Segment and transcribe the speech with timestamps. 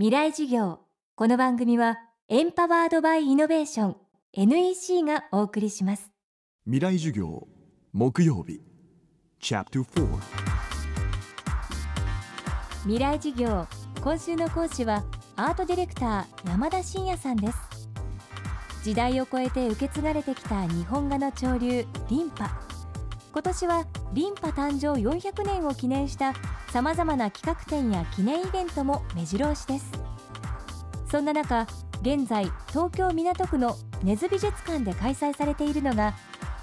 [0.00, 0.78] 未来授業。
[1.14, 1.98] この番組は
[2.30, 3.96] エンパワードバイイノベーション
[4.32, 6.10] NEC がお送りします。
[6.64, 7.46] 未来授業
[7.92, 8.62] 木曜日。
[9.40, 10.18] チャプター
[12.84, 13.66] 未来授業
[14.00, 15.04] 今週の講師は
[15.36, 17.58] アートディレクター山田真也さんです。
[18.82, 22.58] 時代を超えて受け継がれてきた日本画の潮流リンパ。
[23.32, 26.34] 今年はリンパ誕生400年を記念した
[26.72, 29.92] さまざまな企画展や記念イベントも目白押しです。
[31.08, 31.66] そんな中
[32.02, 36.14] 現在東京港区の根津美術館で開催されているのが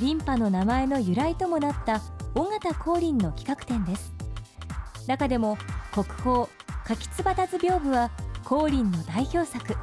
[0.00, 2.00] リンパの名前の由来ともなった
[2.34, 4.12] 尾形光琳の企画展です。
[5.06, 5.58] 中でも
[5.92, 6.48] 国宝
[6.84, 8.10] 柿椿図屏風は
[8.42, 9.76] 光琳の代表作。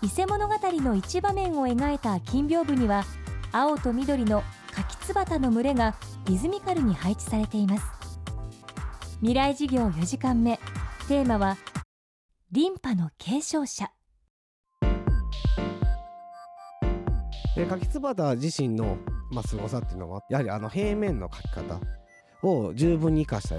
[0.00, 3.04] 伊勢物語の一場面を描いた金屏風には
[3.52, 4.42] 青と緑の
[4.78, 5.96] 柿椿の群れが
[6.26, 7.84] リズミカルに配置されています。
[9.16, 10.60] 未来事業4時間目。
[11.08, 11.56] テーマは
[12.52, 13.90] リンパの継承者。
[17.56, 18.98] で柿椿自身の、
[19.32, 21.80] まあ、凄さっていうのはやはりあの平面の描き方
[22.44, 23.56] を十分に生かした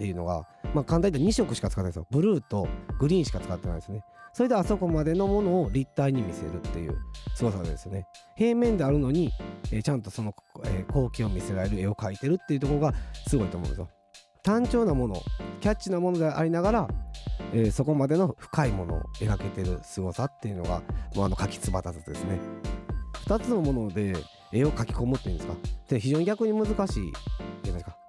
[0.00, 2.06] っていうのが、まあ、簡単に言って2色しか使ってないですよ。
[2.10, 2.66] ブルーと
[2.98, 4.02] グリーンしか使ってないですね。
[4.32, 6.96] それであそこまでのものを立体に見せるっていう
[7.34, 8.06] 凄さですよね。
[8.34, 9.30] 平面であるのに、
[9.70, 10.34] えー、ちゃんとその、
[10.64, 12.94] えー、光景を見せられる絵を描いてるっていうところが
[13.28, 13.90] すごいと思うんですよ。
[14.42, 15.16] 単調なもの
[15.60, 16.88] キャッチなものでありながら、
[17.52, 20.80] えー、そこまでの深いものを描けてる凄さっていうのが
[21.14, 22.38] もうあの柿つばたずですね。
[23.26, 24.14] 2つのもので
[24.50, 25.54] 絵を描き込むっていうんですか。
[25.88, 27.12] で非常に逆に難しい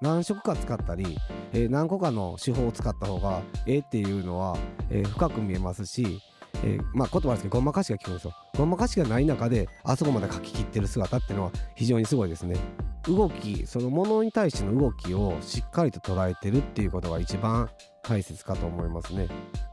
[0.00, 1.18] 何色か使ったり、
[1.52, 4.56] えー、何個かの手法を使った方が絵っていうのは、
[4.90, 6.20] えー、深く見えますし、
[6.64, 8.34] えー、まあ言葉ですけどごまかしが効くんですよ。
[8.56, 12.56] ごまかしがない中であそこまで描き切ってる姿っていうのは非常にすごいですね。
[13.04, 17.70] 動きそのものに対しての動きをしっかりと捉えてるっていうことが一番
[18.02, 19.28] 大切かと思いますね、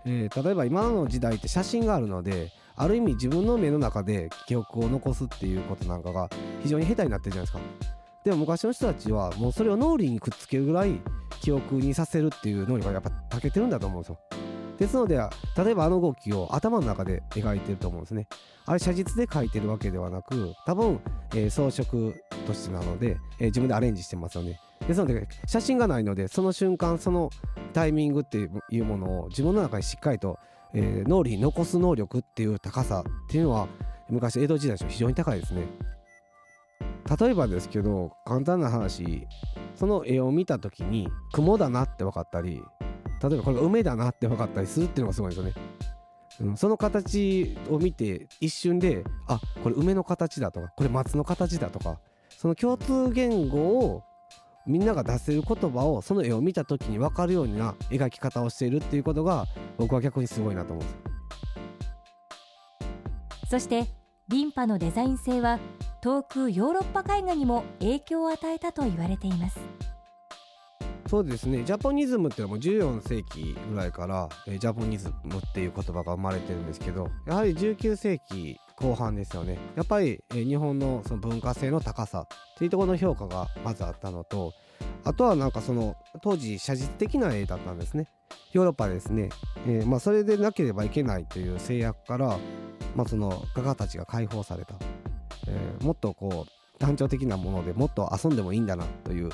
[0.05, 6.29] えー、例えば今の時代って写真があるのである意味自分の目の中で記憶を残すっていうことなんかが
[6.61, 7.96] 非常に下手になってるじゃないですか。
[8.27, 10.99] でも昔の人たちはもうそれを脳裏にくっつけるぐらい
[11.39, 14.19] 記憶にさせるっていう能力がやっぱ長けてるんだと思うんですよ。
[14.77, 15.15] ですので
[15.55, 18.27] 例えばあの動きを頭の中で描いてると思うんですね
[18.65, 20.99] あれ写実で描いてるわけではなく多分、
[21.33, 22.13] えー、装飾
[22.45, 24.59] としてなので、えー、自分でアレンジしてますよね。
[24.85, 27.29] ですので写真がないのでその瞬間その
[27.71, 30.37] タイミングっていうものを自分の中にしっかりと
[30.73, 33.67] えー、脳裏に残す能力っていう高さっていうのは
[34.09, 35.63] 昔江戸時代の非常に高いですね。
[37.19, 39.27] 例えばですけど簡単な話
[39.75, 42.61] その絵を見た時に雲だなって分かったり
[43.21, 45.53] 例えばこれが梅だなって分かったりするっていうのがすごいですよね。
[46.55, 54.03] その形を見て一瞬であこれ梅の形だとかこれ松の形だとかその共通言語を
[54.67, 59.45] みんなが出せる言葉をその絵を見た時に分かるような描き方をしているっていうことが
[59.77, 60.97] 僕は逆にすごいなと思うんです
[63.49, 63.87] そして
[64.29, 65.57] リンパのデザイン性は
[66.01, 69.57] 遠くヨーロッパ絵画にも影響を与えたと言われています。
[71.07, 71.63] そうですね。
[71.63, 79.57] ジャポニズムっていうのはもう14世紀ぐらいから、ジャポニズムっていう言葉が生まれてるんですけどやはり19世紀後半ですよね。
[79.77, 84.53] やっぱり、日本のその文化性の高さっていうところの評価がまずあったのと
[85.05, 88.09] あとはなんかその当時写実的な絵だったんですね。
[88.51, 89.29] ヨーロッパですね、
[89.65, 92.37] えー、まあそれでなければいけないという制約から、
[92.95, 94.75] まあ、その画家たちが解放された、
[95.47, 99.29] えー、もっとこう単調的なものでもっと遊んでもいいんだなという、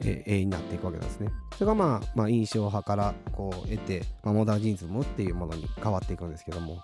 [0.00, 1.28] えー、絵になっていくわけですね。
[1.54, 6.78] それがまあ、まあ、印象派からこう得て、まあ、モダンジンズムっていうものに変わっていくんですけども。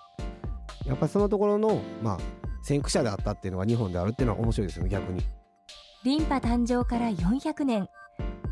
[0.85, 2.17] やっぱりそのところの、まあ、
[2.61, 5.21] 先駆者であったっていうのが日本であるっていうのは面白いですよね逆に。
[6.03, 7.89] リンパ誕生から400年。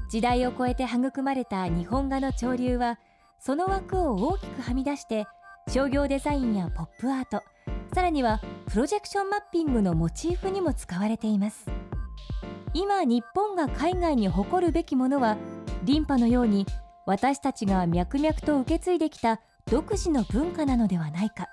[0.10, 3.00] 時代を超えて育まれた日本画の潮流は
[3.40, 5.26] その枠を大きくはみ出して
[5.68, 7.42] 商業デザインやポップアート
[7.94, 11.70] さらにはプロジェクションマッピングのモチーフにも使われています。
[12.74, 15.38] 今日本が海外に誇るべきものは
[15.84, 16.66] リンパのように
[17.06, 21.48] 私たちが脈々と受け継いできた独自の文化なのではないか。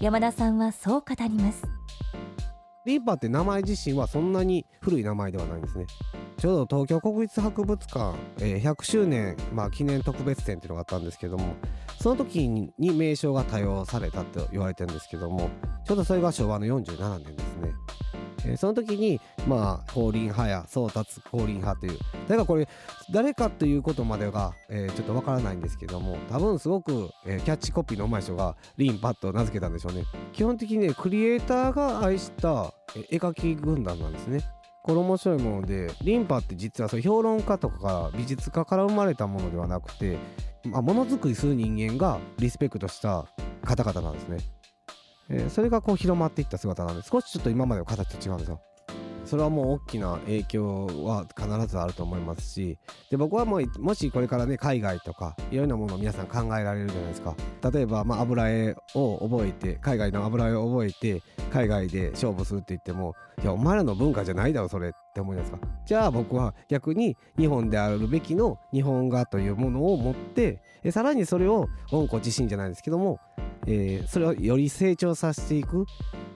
[0.00, 1.62] 山田さんはそう語ります。
[2.84, 5.86] リンパって名前自身はそんなに古い名前ではないんですね。
[6.36, 11.54] ちょうど東京国立博物館、えー、100周年、まあ、記念特別展っていうのがあったんですけども
[12.00, 15.50] その時に名称が多用されたと言われてるんですけども
[15.86, 17.72] ちょうどそれが昭和の47年ですね。
[18.46, 21.98] えー、その時にまあ降臨派や送達降臨派という
[22.28, 22.68] だからこれ
[23.10, 30.04] 誰かということまでが、えー、ちょっとわからないんですけども多分すごく、えー、キャッチコピーのうまい人がリンパッと名付けたんでしょうね。
[30.32, 32.74] 基本的にねクリエイターが愛した
[33.10, 34.40] 絵描き軍団なんですね。
[34.84, 40.18] これ面白いものでリンパって実はそう評論家とか美術家から生まれたものではなくて
[40.64, 43.26] まあ、ものづくりする人間がリスペクトした
[43.64, 44.38] 方々なんですね、
[45.28, 48.60] えーそれがこう広まっていった姿なんで少しちょっと今までの形と違うんですよ。
[49.24, 52.78] それはもう大きな影響は必ずあると思いますし
[53.10, 57.34] で僕はもうもしこれからね海外とかいろんなものを皆さん考えられるじゃないですか。
[57.72, 65.58] 例えばまあ油絵を覚えて海外の油絵を覚えて海外で勝負するって言ってもいやお前らの文化じゃないだろそれって思いますか。
[65.86, 73.18] じゃあ僕は逆に日本であるべきの日本画というものを持ってえさらにそれを温故自身じゃないですけども、
[73.66, 75.86] えーそれをより成長させていく。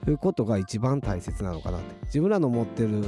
[0.07, 1.95] いうことが一番大切なのかなって。
[2.05, 3.05] 自分らの持ってる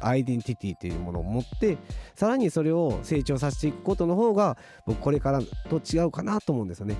[0.00, 1.78] アイデンティティというものを持って
[2.14, 5.40] さらにそれを成長させていくことの方が僕これから
[5.70, 6.96] と違うかなと思うんですよね。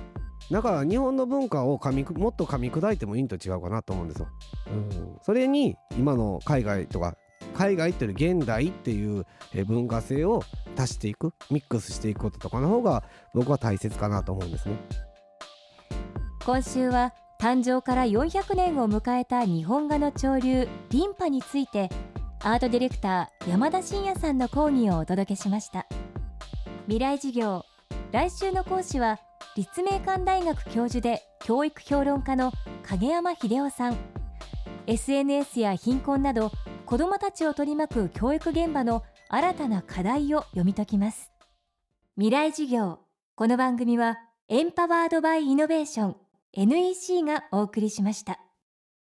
[0.51, 4.27] だから日本の文化を噛みくもっと噛み砕いてもいいんと違うかなと思うんですよ、
[4.67, 7.17] うん、それに今の海外とか
[7.53, 10.43] 海外っていうより現代っていうえー文化性を
[10.77, 13.03] 足していくミックスしていくこととかの方が
[13.33, 14.77] 僕は大切かなと思うんですね。
[16.45, 21.89] 今週は誕生から400年を迎えた日本画の潮流リンパについて
[22.39, 25.85] アートディレクター山田真也さんの講義をお届けしました。
[26.85, 27.63] 未来授業
[28.11, 29.19] 来週の講師は
[29.55, 32.51] 立命館大学教授で教育評論家の
[32.83, 33.97] 影山秀夫さん。
[34.87, 36.51] SNS や貧困など
[36.85, 41.31] 子どもたちを取り巻く教育現場の新たな課題を読み解きます。
[42.15, 42.99] 未来授業
[43.35, 44.17] この番組は
[44.47, 46.15] エンパワードバイイノベーション
[46.53, 48.46] NEC がお送りしました。